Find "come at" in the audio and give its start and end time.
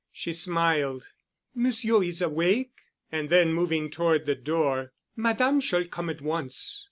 5.85-6.21